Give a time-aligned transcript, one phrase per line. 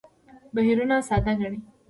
[0.53, 1.59] بهیرونه ساده ګڼي.